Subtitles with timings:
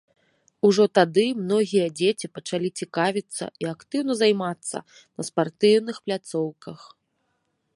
[0.67, 4.77] Ужо тады многія дзеці пачалі цікавіцца і актыўна займацца
[5.15, 6.79] на спартыўных пляцоўках.